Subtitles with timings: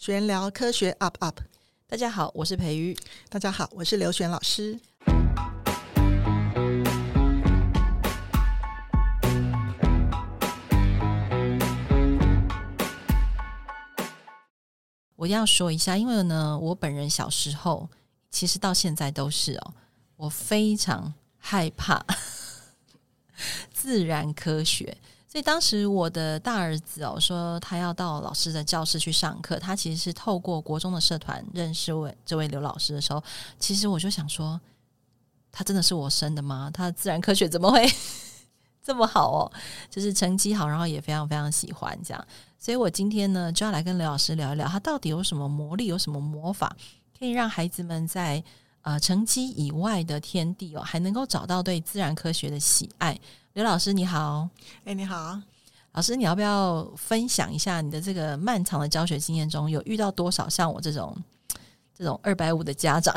[0.00, 1.40] 玄聊科学 up up，
[1.86, 2.96] 大家好，我是培瑜。
[3.28, 4.80] 大家好，我是刘璇老师。
[15.16, 17.90] 我要说一下，因为呢，我本人小时候
[18.30, 19.74] 其实到现在都是哦，
[20.16, 22.02] 我非常害怕
[23.70, 24.96] 自然科学。
[25.30, 33.22] 所以当时我的大儿子哦说他要到老师的教室去上课，他其实是透过国中的社团认识位这位刘老师的时候，
[33.56, 34.60] 其实我就想说，
[35.52, 36.68] 他真的是我生的吗？
[36.74, 37.88] 他自然科学怎么会
[38.82, 39.52] 这么好哦？
[39.88, 42.26] 就是成绩好，然后也非常非常喜欢这样。
[42.58, 46.76] 所以我今天呢就要来跟刘老师聊一聊，他到底有什么魔力，有什么魔法，
[47.16, 48.42] 可以让孩子们在
[48.82, 53.18] 呃成绩以外的天地哦，还能够找到对自然科学的喜爱。
[53.52, 54.48] 刘老师你好，
[54.84, 55.40] 哎，你好，
[55.92, 61.16] 老师，你要不要分享一下你的这个漫长的教学经验中，有遇到多少像我这种
[61.92, 63.14] 这种二百五的家长，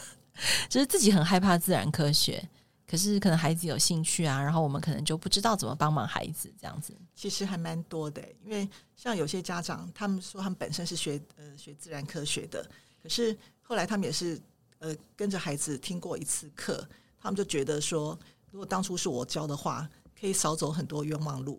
[0.68, 2.46] 就是自己很害怕自然科学，
[2.86, 6.94] 可是可能孩子有兴趣啊，然后我们可能就不知道怎么帮忙孩子这样子。
[7.14, 12.62] 其实还蛮多的，因为像有些家长，他们说他们本身是学呃学自然科学的，
[13.02, 14.38] 可是后来他们也是
[14.82, 16.86] 呃跟着孩子听过一次课，
[17.18, 18.18] 他们就觉得说。
[18.52, 19.88] 如果当初是我教的话，
[20.20, 21.58] 可以少走很多冤枉路。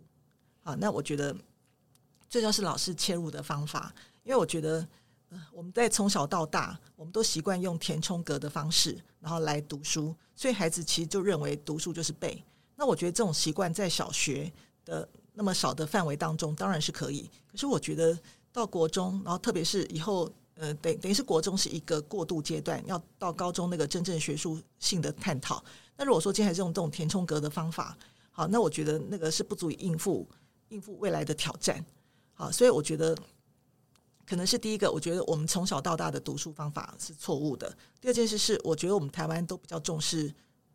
[0.62, 1.36] 好，那我觉得
[2.30, 4.88] 这就是老师切入的方法，因为我觉得，
[5.30, 12.46] 呃，我们在从小到大，我们都习惯用填充格的方式，然后来读书，所以孩子其实就认为读书就是背。
[12.76, 14.54] 那我觉得这种习惯在小学
[14.86, 17.28] 的那么少的范围当中，当然是可以。
[17.52, 18.16] 可是我觉得
[18.52, 25.64] 到国中，然后特别是以后，呃，等等于是国中是一个过渡阶段，要到高中那个真正学术性的探讨。
[25.98, 27.98] 那如果说今天还是用这种填充格的方法，
[28.32, 30.28] 好，那我觉得那个是不足以应付
[30.70, 31.84] 应付未来的挑战，
[32.34, 33.16] 好，所以我觉得
[34.26, 37.76] 可能是第一个，我觉得我们从小到大的读书方法是错误的。
[38.00, 40.34] 第二件事是，我觉得我们台湾都比较重视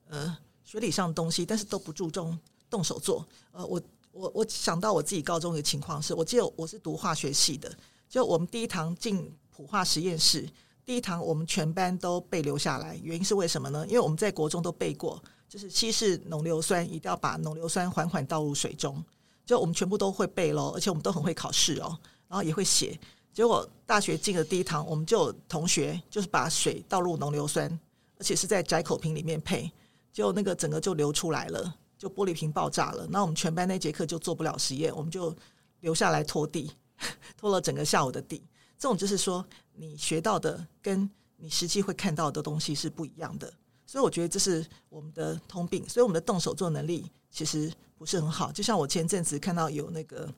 [0.09, 2.39] 呃学理上的东西，但是都不注重
[2.71, 3.27] 动手做。
[3.53, 3.81] 呃，我
[4.13, 7.73] 我我想到我自己高中的情况是，我记得我是读化学系的，
[8.09, 10.49] 就我们第一堂进普化实验室。
[10.85, 13.85] 第一堂我们全班都背留下来，原因是为什么呢？
[13.89, 19.05] 因为我们在国中都背过，就是稀释浓硫酸一定要把浓硫酸缓缓倒入水中，
[19.45, 21.99] 就我们全部都会背喽，而且我们都很会考试哦，
[22.29, 22.97] 然后也会写。
[23.33, 27.69] 结果大学进了第一堂，我们就有同学就是把水倒入浓硫酸，
[28.17, 29.69] 而且是在窄口瓶里面配，
[30.13, 33.09] 就那个整个就流出来了，就玻璃瓶爆炸了。
[33.11, 35.35] 那我们全班那节课就做不了实验，我们就
[35.81, 36.71] 留下来拖地，
[37.37, 38.41] 拖了整个下午的地。
[38.79, 39.45] 这种就是说，
[39.75, 43.53] 你学到的跟你实际会看到的东西是不一样的，
[43.85, 45.87] 所以我觉得这是我们的通病。
[45.89, 48.53] 所以我们的动手做能力其实不是很好。
[48.53, 50.33] 就像我前阵子看到有那个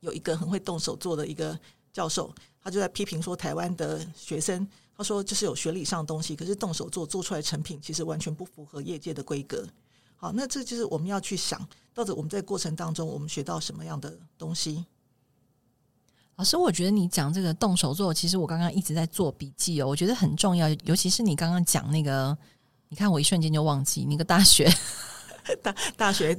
[0.00, 1.58] 有一个很会动手做的一个
[1.92, 4.66] 教授，他就在批评说，台湾的学生，
[4.96, 9.64] 他说就是有学理上的东西，可是动手做做出来成品其实完全不符合业界的规格。
[10.16, 14.84] 好，那这就是我们要去想，到底我们在过程当中我们学到什么样的东西。
[16.36, 22.36] 老师，我觉得你讲这个动手做，其实我刚刚一直在做笔记哦，我觉得很重要，尤其是你刚刚讲那个，
[22.88, 24.68] 你看我一瞬间就忘记那个大学
[25.62, 26.38] 大大学。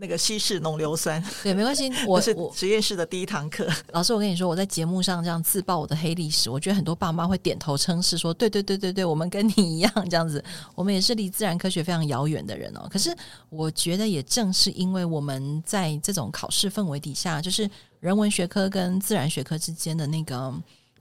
[0.00, 1.90] 那个稀释浓硫酸，对，没关系。
[2.06, 3.68] 我是实验室的第一堂课。
[3.90, 10.40] 老师，我跟你说，我在节目上这样自曝我的黑历史，我觉得很多爸妈会点头称是，说对对对对对，我们跟你一样这样子，
[10.76, 12.86] 我们也是离自然科学非常遥远的人哦。
[12.88, 13.12] 可是
[13.48, 17.68] 我觉得，也正是因为我们在这种考试氛围底下，就是
[18.00, 20.54] 人文学科跟自然学科之间的那个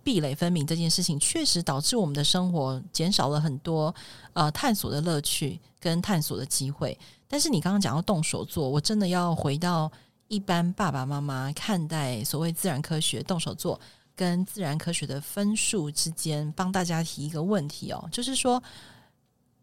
[0.04, 3.94] 壁垒分明这件事情，确实导致我们的生活减少了很多
[4.34, 6.98] 呃探索的乐趣跟探索的机会。
[7.28, 9.92] 但是你刚刚讲到动手做，我真的要回到
[10.28, 13.80] 一般爸爸妈妈看待所谓自然科学动手做
[14.16, 18.64] 跟自然科学的分数之间，帮大家提一个问题哦，就是说，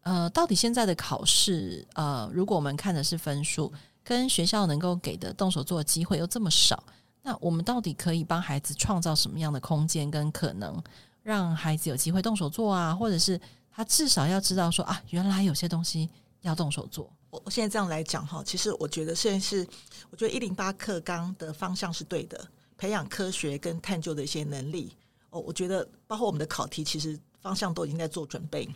[0.03, 3.73] 呃，到底现在的考试，呃，如果我们看的是分数，
[4.03, 6.81] 跟学校能够给的动手做的机会又这么少，
[7.27, 10.79] 那我们到底可以帮孩子创造什么样的空间跟可能，
[11.23, 12.93] 让孩子有机会动手做啊？
[12.93, 13.41] 或者是
[13.71, 16.07] 他至少要知道说啊，原来有些东西
[16.41, 17.11] 要动手做。
[17.31, 19.67] 我我现在这样来讲哈，其实我觉得现在是，
[20.11, 22.47] 我觉得一零八课纲的方向是对的，
[22.77, 24.95] 培养科学跟探究的一些能力。
[25.31, 28.69] 哦，我觉得包括我们的考题，其实方向都已经在做准备。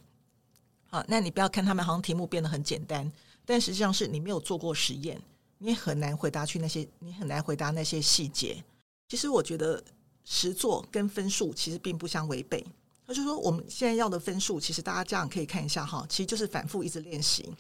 [0.88, 3.10] 好，那你不要看他们好像题目变得很简单，
[3.46, 5.22] 但实际上是你没有做过实验，
[5.60, 8.64] 你也很难回答去那些，你很难回答那些细节。
[9.08, 9.84] 其实我觉得
[10.24, 12.66] 实作跟分数其实并不相违背。
[13.06, 17.54] 他就说我们现在要的分数，其实大家这样可以看一下哈，其实就是反复一直练习。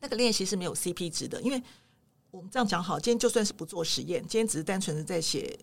[0.00, 1.62] 那个练习是没有 CP 值的，因为
[2.30, 5.58] 我们这样讲好，今天就算是不做实验，今天只是单纯的在写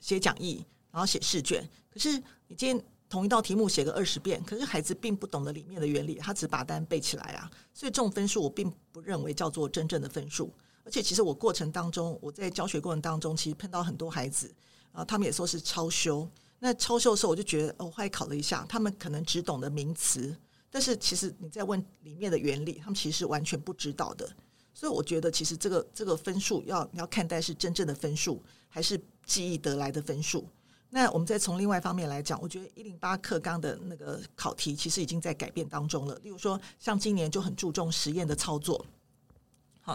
[0.00, 1.68] 写讲义，然后写试卷。
[1.90, 2.12] 可是
[2.46, 7.50] 你今天同一道题目写个二十遍，可是孩子并不懂得里面的原理，他只把单背起来啊。
[7.74, 10.52] 所以这种分数我并不认为叫做真正的分数。
[10.84, 14.52] 而且其实我过程当中，我在教学过程当中，其实碰到很多孩子
[14.92, 16.28] 啊，他们也说是超修。
[16.58, 20.36] 那超修的时候，我就觉得，哦，我后来考了一下，他们可能只懂得名词，
[20.70, 24.28] 但是其实你在问里面的原理，他们其实是完全不知道的。
[24.74, 30.46] 所以我觉得，其实这个这个分数要你要看待是真正的分数，还是记忆得来的分数。
[30.90, 36.14] 那我们再从另外一方面来讲，我觉得一零八课纲的那个考题其实已经在改变当中了。
[36.22, 38.84] 例如说，像今年就很注重实验的操作。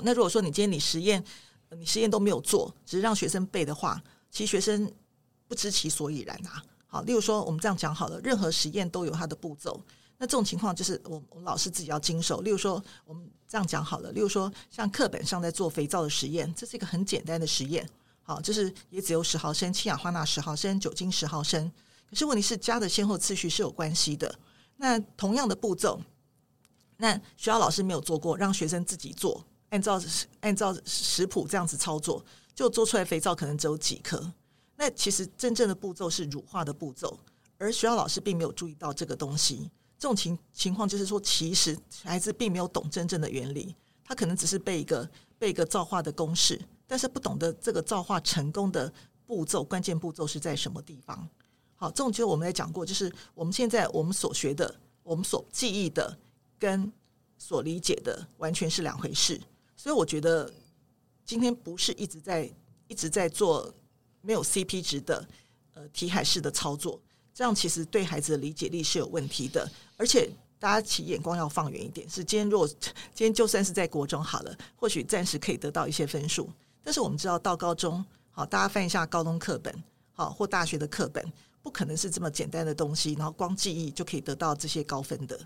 [0.03, 1.23] 那如果说你今天你实验，
[1.71, 4.91] 你实验都没有做，只是让学生背的话，其实学生。
[5.47, 6.63] 不知其所以然啊！
[6.87, 9.79] 好，例如说，我们这样讲好了，任何实验都有它的步骤。
[10.17, 12.41] 那这种情况就是我，我们老师自己要经手。
[12.41, 17.87] 例如说，我们这样讲好了，例如说，像课本上在做肥皂的实验，这是一个很简单的实验。
[18.23, 21.71] 好，就是椰子油十毫升，氢氧化钠十毫升，酒精十毫升。
[22.09, 24.33] 可是问题是加的先后次序是有关系的。
[24.77, 26.01] 那同样的步骤，
[26.97, 30.01] 那学校老师没有做过，让学生自己做，按照
[30.39, 32.23] 按照食谱这样子操作，
[32.53, 34.31] 就做出来肥皂可能只有几颗。
[34.77, 37.19] 那其实真正的步骤是乳化的步骤，
[37.57, 39.69] 而学校老师并没有注意到这个东西。
[39.99, 48.91] 这种情情况就是说，其实孩子并没有懂真正的原理，他可能只是背一个背一个造化的公式，但是不懂得这个造化成功的
[49.25, 51.27] 步骤，关键步骤是在什么地方。
[51.75, 54.73] 好，这种就我们也讲过，就是我们现在我们所学的、
[55.03, 56.17] 我们所记忆的
[56.57, 56.91] 跟
[57.37, 59.41] 所理解的完全是两回事。
[59.85, 60.51] 所以我觉得
[61.23, 62.51] 今天不是一直在
[62.87, 63.71] 一直在做。
[64.21, 65.23] 没有 CP 值的
[65.75, 66.99] 呃题海式的操作，
[67.31, 69.69] 这样其实对孩子的理解力是有问题的。
[69.97, 70.27] 而且
[70.57, 76.49] 大家其眼光要放远一点，是今天若今天就算是在国中好了，或许暂时可以得到一些分数。
[76.83, 79.71] 但是我们知道到高中，好，大家翻一下高中课本，
[80.13, 81.23] 好，或大学的课本，
[81.61, 85.39] 不可能是这么简单的东西，然后光记忆就可以得到这些高分的。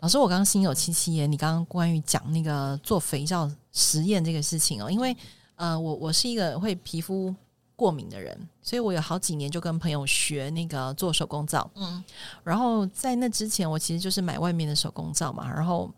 [0.00, 5.16] 老师，我刚刚心有戚戚耶，你刚刚关于讲那个做肥皂实验这个事情哦，因为
[5.56, 7.34] 呃，我我是一个会皮肤。
[7.76, 11.70] 过敏的人，所以我有好几年就跟朋友学那个做手工皂。
[11.76, 12.04] 嗯，
[12.44, 15.50] 然后在那之前，我其实就是买外面的手工皂嘛。
[15.50, 15.90] 然后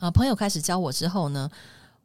[0.00, 1.48] 啊，朋友开始教我之后呢，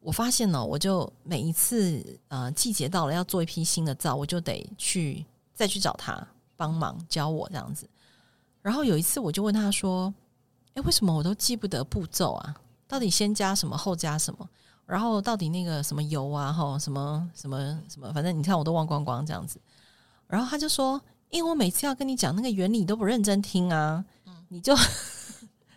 [0.02, 5.26] 我发现呢，我就每一次呃季节到了要做一批新的皂，我就得去
[5.56, 6.24] 再去找他
[6.56, 7.90] 帮忙教我这样子。
[8.62, 10.14] 然后有一次我就问他说
[10.76, 12.56] ：“诶，为什么我都记不得步骤啊？
[12.88, 14.50] 到底先加什么，后加什么？”
[14.86, 17.58] 然后到底那个什么油啊，哈，什么什么
[17.90, 19.60] 什么，反正你看我都忘光光这样子。
[20.28, 24.04] 然后他就说：“因为我每次要跟你讲那个原理，你都不认真听啊。”
[24.50, 24.76] 你就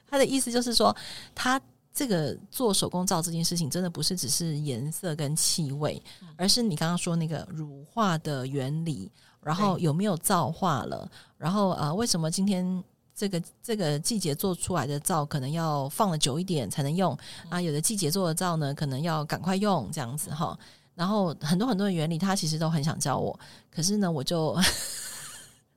[0.09, 0.95] 他的意思就是说，
[1.35, 1.61] 他
[1.93, 6.03] 这个做手工皂这件事情，真的不是只是颜色跟气味，
[6.37, 11.09] 而是你刚刚说那个乳化的原理，然后有没有皂化了，
[11.39, 12.83] 然后呃，为什么今天？
[13.17, 17.17] 这个这个季节做出来的皂可能要放了久一点才能用
[17.49, 20.59] 啊，有的季节做的皂呢，可能要赶快用这样子哈。
[20.95, 23.39] 然后很多很多的原理，他其实都很想教我，
[23.75, 24.57] 可是呢，我就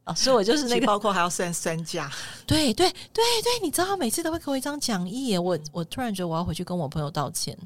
[0.05, 2.11] 老 师，我就是那个， 包括还要算酸价，
[2.45, 7.57] 对对对对，你知道每次都会给我一张讲义，我我突然觉得我要回去跟我朋友道歉。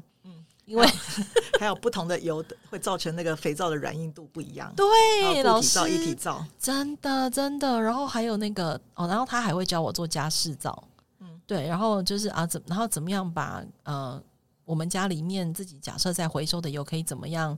[0.64, 0.86] 因为
[1.58, 4.72] 还有不同的油会造成那个肥皂的软硬度不一样。
[4.76, 7.80] 对，老师，一体皂真的真的。
[7.80, 10.84] 然后还有那个哦，然后他还会教我做家事皂。
[11.20, 14.22] 嗯，对，然后就是啊，怎然后怎么样把呃
[14.64, 17.56] 我们家里面自己假设在回收的油可以怎么样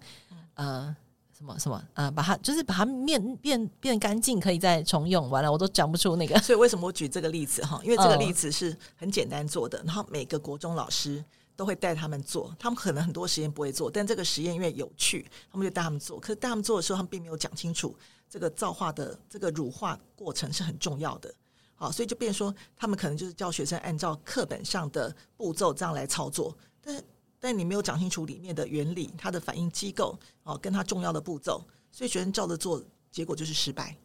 [0.54, 0.94] 呃
[1.36, 5.28] 什么什么呃把它就是把它变变变干净，可以再重用。
[5.28, 6.38] 完了，我都讲不出那个。
[6.40, 7.78] 所以为什么我举这个例子哈？
[7.84, 11.22] 因为这个例子是很简单做的，然后每个国中老师。
[11.56, 16.18] 都会带他们做，他们可能很多实验不会做，但这个实验因为有趣，他们就带他们做。
[16.18, 17.96] 可是带他们做的时候，他们并没有讲清楚
[18.28, 21.32] 这个造化的这个乳化过程是很重要的。
[21.76, 27.04] 好，所以就变说，他们可能就是教学生按照课本上的步骤这样来操作，但
[27.38, 33.96] 但你没有讲清楚里面的原理、它的反应机构哦，跟它重要的步骤，所以学生照着做，结果就是失败。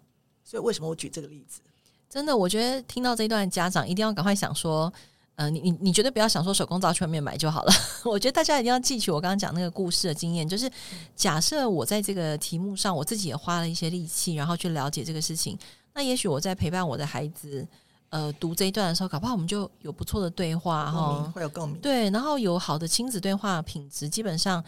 [0.43, 1.61] 所以为什么我举这个例子？
[2.09, 4.91] 真的，我觉得听到这一段，家长一定要赶快想说。
[5.39, 7.72] 呃，你你你绝对不要想说手工皂去外面买就好了。
[8.03, 10.69] 我觉得大家一定要记取我刚刚讲那个故事的经验，就是
[11.15, 15.58] 假设我在这个题目上，我自己也花了一些力气，然后去了解这个事情。
[15.93, 17.65] 那也许我在陪伴我的孩子，
[18.10, 21.79] 呃，读这一段的时候，搞不好我们就有不错的对话哈，会有共鸣。
[21.79, 24.62] 对，然后有好的亲子对话品质，基本上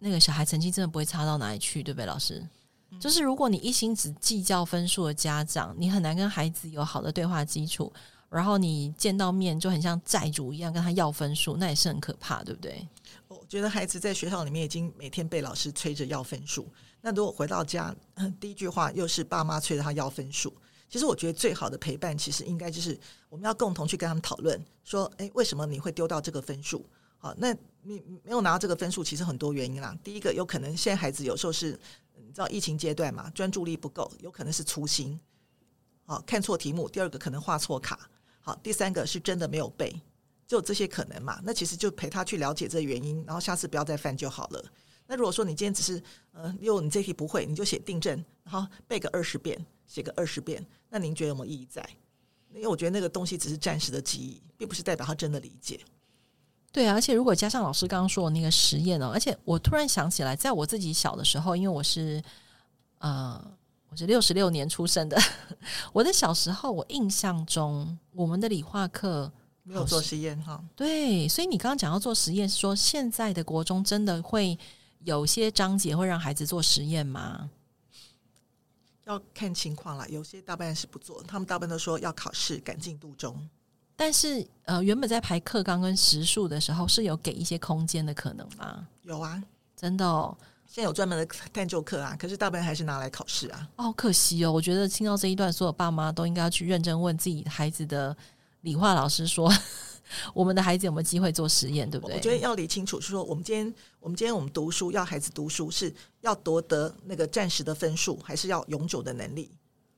[0.00, 2.44] 那个小孩成绩真的不会差到哪里去，对不对，老师？
[2.98, 7.92] 就是如果你一心只计较分数的家长，你很难跟孩子有好的对话基础。
[8.30, 12.86] 然后你见到面就很像债主一样跟他要分数，那也是很可怕，对不对？
[13.28, 16.68] 我觉得孩子在学校里面已经每天被老师催着要分数，
[17.00, 17.94] 那如果回到家，
[18.38, 20.52] 第一句话又是爸妈催着他要分数。
[20.90, 26.84] 其实我觉得最好的陪伴，其实应该就是我们要共同去跟他们讨论，说，诶，为什么你会丢到这个分数？
[27.18, 29.94] 好，那你没有拿到这个分数，其实很多原因啦。
[30.02, 31.78] 第一个，有可能现在孩子有时候是，
[32.16, 35.18] 你知道疫情阶段嘛，专注力不够，有可能是粗心，
[36.06, 36.88] 好，看错题目。
[36.88, 38.08] 第二个可能画错卡，
[38.48, 39.94] 好，第三个是真的没有背，
[40.46, 41.38] 就这些可能嘛。
[41.44, 44.64] 那其实就陪他去了解这原因，然后下次不要再犯就好了。
[45.06, 46.02] 那如果说你今天只是，
[46.32, 51.86] 呃，因为你这题不会，你就写订正，然后背个二十遍，写个二十遍，那您觉得有没有意义在？
[52.54, 55.78] 因为我觉得那个东西只是暂时的记忆，并不是代表他真的理解。
[56.72, 62.22] 对啊，而且如果加上老师刚刚说的那个实验哦，而且我突然想起来，在我自己小的时候，因为我是，
[62.96, 63.57] 呃，
[63.90, 65.16] 我是六十六年出生的，
[65.92, 69.30] 我的小时候，我印象中我们的理化课
[69.62, 70.62] 没有做实验哈。
[70.76, 74.58] 对，所以你刚刚讲要做实验，是说现在的国中真的会。
[75.04, 77.48] 有些章节会让孩子做实验吗？
[79.04, 80.04] 要看情况啦。
[80.08, 83.48] 有些大半是不做，他们大半都说要考试赶进度中。
[83.94, 88.88] 但是，呃，原本在排课纲跟时数的时候，是有给一些空间的可能吗？
[89.02, 89.40] 有啊，
[89.76, 90.36] 真的哦。
[90.68, 93.68] 现在有专门的探究课啊，可是大部分还是拿来考试啊。
[93.76, 94.52] 哦，可惜哦。
[94.52, 98.16] 我觉得听到这一段，所有爸妈都应该要去认真问自己孩子的
[98.60, 99.52] 理化老师说。
[100.32, 102.16] 我们的孩子有没有机会做实验，对不对？
[102.16, 109.50] 我觉得要理清楚，是说我们今天，我们今天我们读书，要孩子读书是要夺得那个暂时的分数，还是要永久的能力？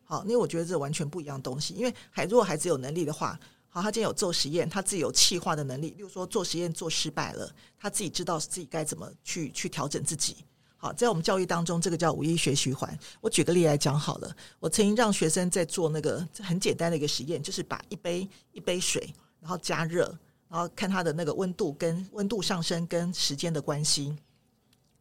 [0.03, 1.75] 好，因为我觉得这完全不一样东西。
[1.75, 7.49] 因为孩如果孩子有能力的话，好，他今天有做实验，他自己有气化的能力，例如说做实验做失败了，
[7.79, 10.39] 他自己知道自己该怎么去去调整自己。
[10.83, 12.99] 好，在我们教育当中，这个叫五一学习环。
[13.21, 19.13] 我举个例来讲好了，我曾经让学生在做那个很简单的一个实验，就是把一杯一杯水。
[19.43, 20.05] 然后加热，
[20.51, 24.15] 然后看它的那个温度跟温度上升跟时间的关系。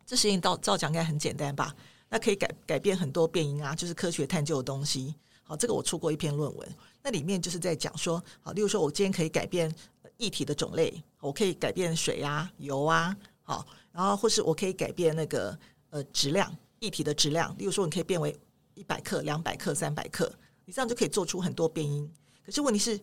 [0.06, 1.76] 这实验照照讲应该很简单吧？
[2.08, 5.14] 那可以改改变很多变因啊，就是科学探究的东西。
[5.44, 6.70] 好，这个我出过一篇论文，
[7.04, 9.76] 那里面就是在讲说，好，例如说我今天可以改变
[10.16, 13.68] 液体的种类，我可以改变水啊、油啊，好，
[14.00, 18.34] 然后或是我可以改变那个呃质量，液体的质量，例如说你可以变为
[18.74, 20.32] 一百克、两百克、三百克，
[20.64, 22.10] 你这样就可以做出很多变因。
[22.46, 22.98] 可是问题是，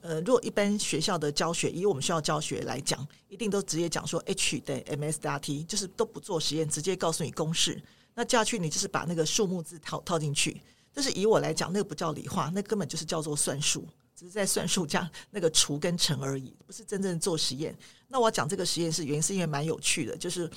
[0.00, 7.80] 呃，如果一般学校的教学，以我们学校教学来讲，一定都直接讲说 H 等于 m s r t，就是都不做实验，直接告诉你公式。
[8.12, 10.60] 那接下去你就是把那个数目字套套进去。
[10.92, 13.86] 但是以我来讲，那个不叫理化，那根本就是叫做算术，
[14.22, 17.76] 只是在算数加那个除跟乘而已，不是真正做实验。
[18.06, 20.48] 那我讲这个实验是原因是因为蛮有趣的，就是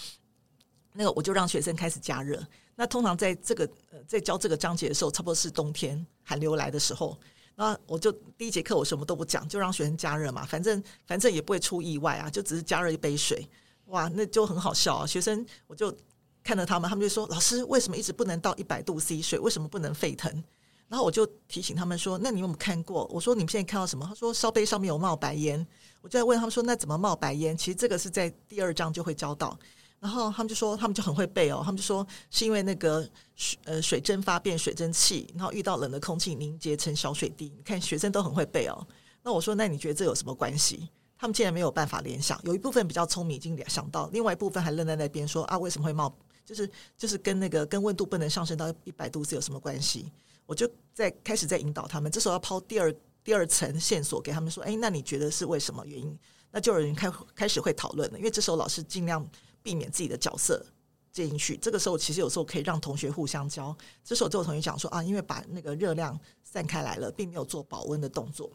[0.93, 2.45] 那个我就让学生开始加热。
[2.75, 7.17] 那通常在这个呃在教这个章节的时候，差不多是冬天寒流来的时候。
[7.55, 13.49] 那我就第一节课我什么都不讲，就让学生加热嘛，反正反正也不会出意外啊，就只是加热一杯水，
[13.85, 15.07] 哇，那就很好笑啊。
[15.07, 15.91] 学生我就
[16.43, 19.39] 看着他们，他们就说：“老师，为什么一直不能到一百度 C 水？
[19.39, 20.43] 为什么不能沸腾？”
[20.87, 25.65] 然后我就提醒他们说：“那你有没有看过？”我说：“你们现在看到什么？”他说：“烧杯上面有冒白烟。”
[26.01, 29.57] 我就在问他们说：“那怎么冒白烟？”其实这个是在第二章就会教到。
[29.99, 31.61] 然后他们就说，他们就很会背哦。
[31.65, 33.01] 他们就说，是因为那个
[33.35, 37.51] 水呃水蒸发变水蒸气，然后遇到冷的空气凝结成小水滴。
[37.57, 38.87] 你看学生都很会背哦。
[39.23, 40.87] 那我说，那你觉得这有什么关系？
[41.17, 42.39] 他们竟然没有办法联想。
[42.43, 46.13] 有一部分比较聪明，已经联想到；另外一部分还愣在那边说啊，为什么会冒？
[46.45, 50.11] 就是就是跟那个跟温度不能上升到一百度是有什么关系？
[50.45, 52.11] 我就在开始在引导他们。
[52.11, 56.17] 这时候要抛第二第二层线索给他们说，哎，那你觉得是为什么原因？
[56.51, 59.25] 那就有人开开始会讨论了，因为这时候老师尽量。
[59.65, 60.63] 避免自己的角色
[61.11, 63.75] 接进去，这个时候其实有时候可以让同学互相教。
[64.03, 68.47] 这时候就有同学讲说啊，因为把那个热量散开来了，并没有做保温的动作。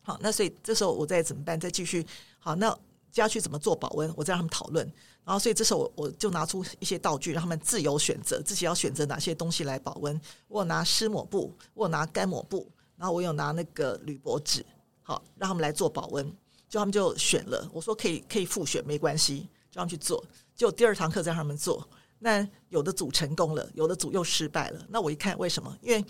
[0.00, 1.58] 好，那所以这时候我再怎么办？
[1.58, 2.06] 再继续
[2.38, 2.78] 好，那
[3.10, 4.12] 接下去怎么做保温？
[4.16, 4.84] 我再让他们讨论。
[5.24, 10.18] 然后所以这时候我我就拿出一些道具，让他们自由选择自己要选择哪些东西来保温。
[10.48, 14.64] 我拿湿抹布，我拿干抹布，然后我有拿那个铝箔纸，
[15.02, 16.24] 好，让他们来做保温。
[16.68, 19.48] 就他们就选了，我说可以可以复选，没关系。
[19.70, 20.24] 这样去做，
[20.56, 21.86] 就第二堂课再让他们做。
[22.18, 24.84] 那有的组成功了，有的组又失败了。
[24.88, 25.76] 那我一看，为什么？
[25.80, 26.04] 因为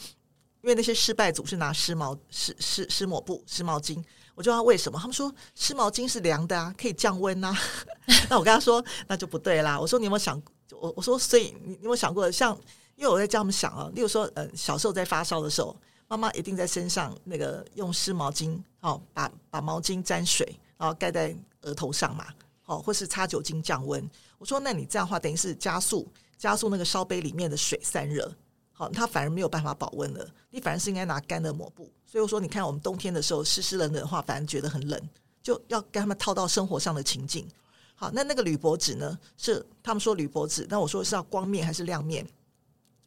[0.62, 4.02] 因为那些失败组是拿湿毛湿湿湿抹布、湿毛巾。
[4.34, 4.98] 我就问他为什么？
[4.98, 7.54] 他们说湿毛巾是凉的啊，可以降温啊。
[8.30, 9.78] 那我跟他说，那就不对啦。
[9.78, 10.40] 我说你有没有想？
[10.72, 12.56] 我我说，所以你有没有想过，像
[12.96, 15.76] 因为我在教他们想啊，例如说，呃，小时候在发烧的时候，
[16.08, 22.26] 妈妈一定在身上那个用湿毛巾，哦，把把毛巾沾水，然后盖在额头上嘛。
[22.66, 24.08] 哦，或是擦酒精降温。
[24.38, 28.32] 我说，那你这样的话，等于是加速加速那个烧杯里面的水散热，
[28.80, 30.26] 好，它反而没有办法保温了。
[30.48, 31.92] 你反而是应该拿干的抹布。
[32.06, 34.98] 所以我说，你看我们冬天的时候湿湿冷冷的话，反而觉得很冷，
[35.42, 37.46] 就要跟他们套到生活上的情境。
[37.94, 39.18] 好，那那个铝箔纸呢？
[39.36, 42.26] 是他们说铝箔纸，那我说是要光面还是亮面？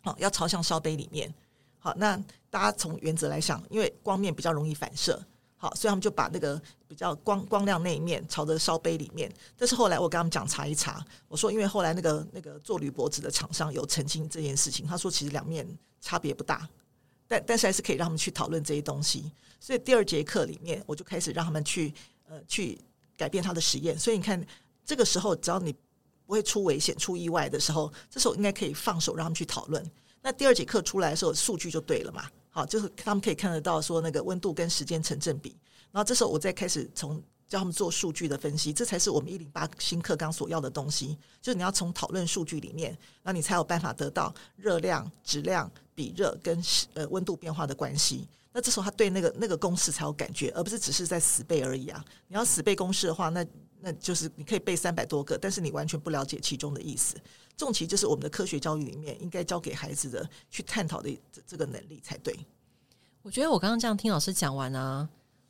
[0.03, 1.33] 好，要朝向烧杯里面。
[1.79, 5.19] 好，那大家从原则来想，因为光面比较容易反射，
[5.63, 9.33] 好，所以他们就把那个比较光光亮那一面朝着烧杯里面。
[9.57, 15.65] 但是后来我跟他们讲查一查，我说因为后来那个那个做铝箔纸的厂商有澄清这件事情，他说其实两面
[16.01, 16.67] 差别不大。
[17.29, 21.93] 但但是还是可以让他们去讨论这些东西，所以第二节课里面我就开始让他们去
[22.27, 22.77] 呃去
[23.15, 23.97] 改变他的实验。
[23.97, 24.45] 所以你看，
[24.83, 25.71] 这个时候只要你
[26.25, 29.81] 不会出危险、出意外的时候，这时候应该可以放手让他们去讨论。
[30.21, 32.29] 那第二节课出来的时候，数据就对了嘛？
[32.53, 35.57] 好，就是他们可以看得到说那个温度跟时间成正比。
[35.91, 41.17] 然后这时候我再开始从教他们做数据的分析，这才是我们一零八新课纲所要的东西。
[41.41, 45.69] 就是你要从讨论数据里面，那你才有办法得到热量、质量。
[45.95, 46.59] 比热跟
[46.95, 52.03] 呃温度变化的关系，那这时候他对那个那个公式才有感觉，而不是只是在死背而已啊！
[52.27, 53.45] 你要死背公式的话，那
[53.83, 57.15] 那就是你可以背三百多个，但是你完全不了解其中的意思。
[57.57, 62.33] 这种其就是我们的科学教育里面应该教给孩子的去探讨的这这个能力才对。
[63.21, 65.07] 我觉得我刚刚这样听老师讲完啊，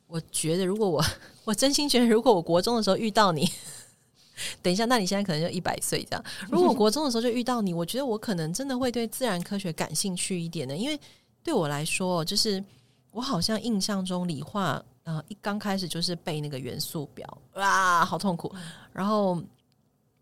[0.08, 1.02] 我觉得如果我
[1.44, 3.48] 我真心觉得，如果我国中的时候遇到你。
[4.60, 6.24] 等一下，那你现在可能就一百岁这样。
[6.50, 11.00] 如果国中的时候就遇到你，我觉得我可能真的会对自然科学感兴趣一点的，因为
[11.44, 12.62] 对我来说，就是
[13.12, 18.54] 我好像印象中理化，呃，一刚开始就是背那个元素表，哇，好痛苦。
[18.92, 19.40] 然后，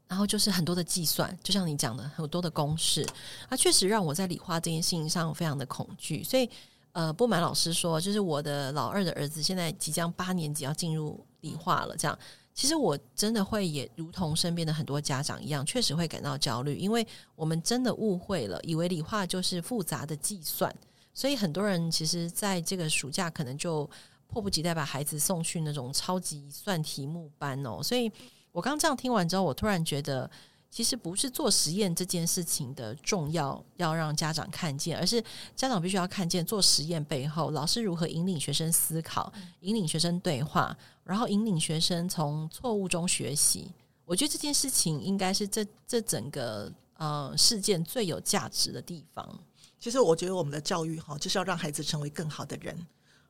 [0.07, 3.07] 然后就是很多的计算，就像你讲的，很多的公式，
[3.49, 6.23] 它确实让我在理化这件事情上非常的恐惧。
[6.23, 6.51] 所以，
[6.93, 12.19] 呃，不瞒老师说，就是我的老二的儿子现在即将八年级要进入理化了，这样。
[12.55, 20.71] 其实我真的会也如同身边的很多家长一样，确实会感到焦虑，因为我们真的误会了，以为理化就是复杂的计算，
[21.15, 23.89] 所以很多人其实在这个暑假可能就
[24.33, 27.83] 迫不及待把孩子送去那种超级算题目班哦。
[27.83, 28.11] 所以
[28.51, 30.31] 我刚这样听完之后，我突然觉得。
[30.73, 35.23] 其实不是做实验这件事情的重要，要让家长看见，而是
[35.55, 40.75] 家长必须要看见做实验背后，老师如何引领学生思考，引领学生对话，
[41.05, 43.71] 然后引领学生从错误中学习。
[44.07, 49.39] 我觉得这件事情应该是这这整个呃事件最有价值的地方。
[49.79, 52.75] 其实我觉得我们的教育哈，就是要让孩子成为更好的人。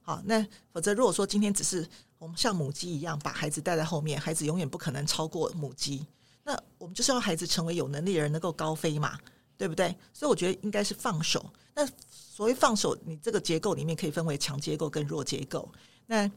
[0.02, 1.88] 好，那否则如果说今天只是
[2.18, 6.04] 我们像母鸡一样把孩子带在后面，孩子永远不可能超过母鸡。
[6.44, 9.16] 那我们就是要孩子成为有能力的人，能够高飞嘛，
[9.56, 9.96] 对不对？
[10.12, 11.48] 所以我觉得应该是放手。
[11.72, 15.68] 那所谓放手，你这个结构里面可以分为强结构跟弱结构。
[16.06, 16.28] 那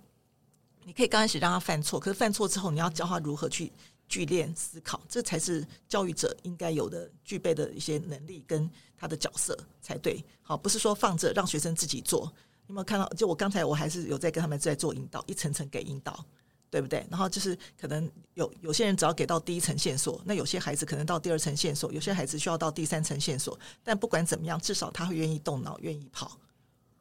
[0.84, 3.74] 你可以刚开始让他犯错，可是犯错之后，你要教他如何去
[4.08, 10.24] 聚练思考，这才是教育者应该有的、具备的一些能力跟他的角色才对。
[10.44, 12.32] 好，不是说放着让学生自己做。
[12.68, 13.08] 有没有看到？
[13.10, 16.26] 就我刚才我还是有在跟他们在做引导，一层层给引导。
[16.68, 17.08] 对不对？
[17.10, 23.58] 然后就是可能有有些人只要给到第一层线索，那有些孩子可能到第二层线索，有些孩子需要到第三层线索。
[23.82, 26.38] 但不管怎么样，至少他会愿意动脑，愿意跑。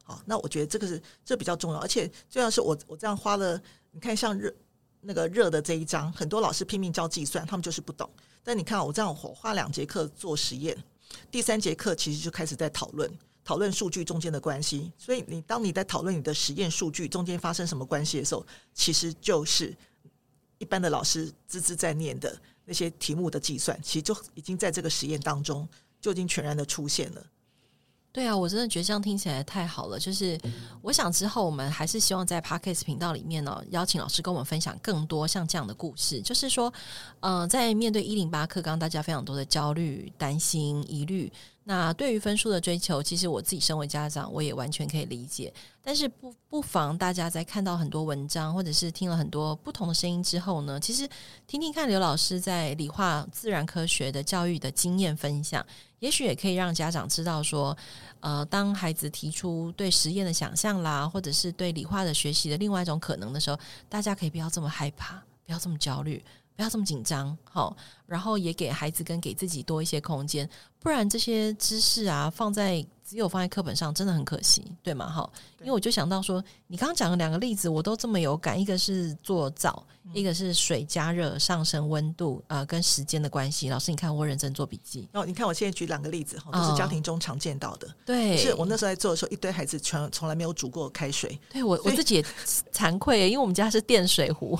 [0.03, 1.79] 好，那我觉得这个是这比较重要。
[1.79, 4.53] 而且就像是我我这样花了，你看像热
[5.01, 8.09] 那个热的这一章，很多老师拼命教计算，他们就是不懂。
[8.45, 10.77] 但你看我这样我花两节课做实验，
[11.29, 13.11] 第三节课其实就开始在讨论。
[13.45, 19.73] 讨论数据中间的关系，所以你当你在讨论你的实验数据中间发生什么关系的时候，其实就是
[20.57, 25.69] 一般的老师孜孜在念的那些题目的计算，其实就已经在这个实验当中
[26.01, 27.23] 就已经全然的出现了。
[28.15, 29.99] 对啊，我真的觉得这样听起来太好了。
[29.99, 30.39] 就是
[30.81, 36.21] 我想之后我们还是希望在 Podcast 频道里面呢，邀请老师跟我们分享更多像这样的故事。
[36.21, 36.73] 就是说，
[37.19, 41.29] 嗯、在面对一零八课纲，大家非常多的焦虑、担心、疑虑。
[41.67, 45.53] 那对于分数的追求，其实我自己身为家长，我也完全可以理解。
[45.83, 51.05] 但是不不妨大家在看到很多文章，或者是听了很多不同的声音之后呢，其实
[51.47, 55.65] 听听看刘老师在理化自然科学的教育的经验分享，
[56.05, 57.75] 也许也可以让家长知道说，
[58.19, 63.57] 呃，当孩子提出对实验的想象啦，或者是对理化的学习的另外一种可能的时候，
[63.89, 65.15] 大家可以不要这么害怕，
[65.47, 66.23] 不要这么焦虑。
[66.55, 75.09] 不要这么紧张，好，然后也给孩子跟给自己多一些空间，不然这些知识啊，放在只有放在课本上，真的很可惜，对吗？
[75.09, 83.69] 好，因为我就想到说，你刚刚讲的两个例子，我都这么有感，一个是做灶，嗯、一个是水加热上升温度啊、呃，跟时间的关系。
[83.69, 85.25] 老师，你看我认真做笔记哦。
[85.25, 87.87] 你看我现在举两个例子哈，都是家庭中常见到的。
[87.87, 91.37] 哦、对，是我那时候在做的时候，一堆孩子全从来没有煮过开水。
[91.49, 92.25] 对我我自己也
[92.71, 94.57] 惭愧，因为我们家是电水壶。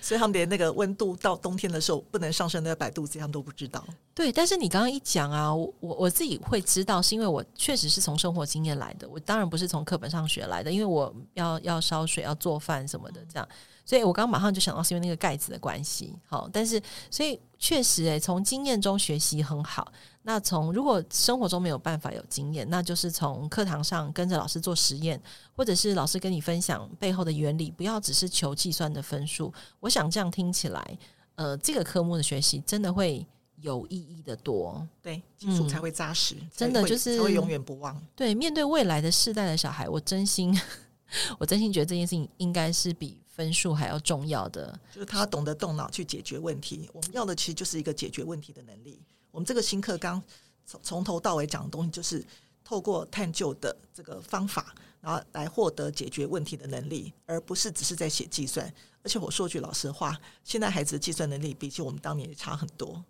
[0.00, 3.84] 所以他们连那个温度到冬天的时候不能上升那个百度，这样都不知道。
[4.14, 9.08] 对，但是你刚刚一讲啊，我我自己会知道，是因为我确实是从生活经验来的。
[9.08, 13.48] 我当然不是从课本上学来的，因为我要要烧水、要做饭什么的，这样。
[13.86, 16.14] 所以我刚刚马上就想到是因为那个盖子的关系。
[16.26, 19.90] 好，但是所以确实诶，从经验中学习很好。
[20.24, 25.20] 那从如果生活中没有办法有经验，那就是从课堂上跟着老师做实验，
[25.56, 29.50] 或者是老师跟你分享背后的原理，不要只是求计算的分数。
[29.80, 30.98] 我想这样听起来，
[31.36, 33.26] 呃，这个科目的学习真的会。
[33.62, 38.00] 有意义的多，对，基础才会扎实，嗯、真的就是会永远不忘。
[38.14, 40.54] 对，面对未来的世代的小孩，我真心，
[41.38, 46.90] 我真心觉得这件事情应该是比分数还要重要的，就是他懂得动脑去解决问题。
[46.92, 49.00] 我们要的其实就是一个解决问题的能力。
[49.30, 50.22] 我们这个新课纲
[50.66, 52.24] 从从头到尾讲的东西，就是
[52.62, 58.72] 透过探究的这个方法，然后来获得解决问题的能力，而不是只是在写计算。
[59.04, 63.02] 而且我说句老实话，现在孩子的计算能力比起我们当年也差很多。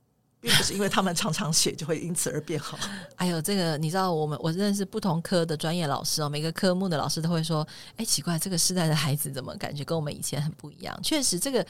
[0.42, 2.76] 并不是因为他们常常写就会因此而变好。
[3.14, 11.64] 哎呦，这个你知道，我们我认识不同科的专业老师哦，每个科目的老师都会说：“哎，奇怪，这个时代的孩子怎么感觉跟我们以前很不一样？”确实，这个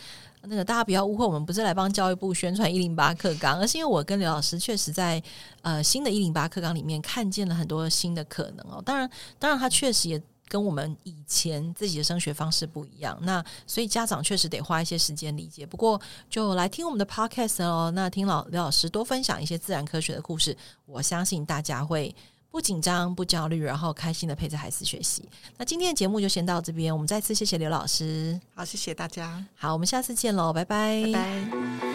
[0.44, 5.22] 那个大家不要误会，我们不是来帮教育部宣传一零八课纲，而是因为我跟刘老师确实在
[5.60, 8.82] 呃新的一零八课纲里面看见了很多新的可能哦。
[8.82, 9.08] 当然，
[9.38, 10.22] 当然，他确实也。
[10.52, 15.64] 跟我们以前自己的升学方式不一样，那所以家长确实得花一些时间理解。
[15.64, 22.14] 不过就来听我们的 podcast 哦，那听老刘老师多分享一些自然科学的故事，我相信大家会
[22.50, 25.26] 不紧张、不焦虑，然后开心的陪着孩子学习。
[25.56, 28.38] 那今天的节目就先到这边，我们再次谢谢刘老师。
[28.54, 29.42] 好，谢谢大家。
[29.54, 31.91] 好，我们下次见喽，拜拜，拜拜。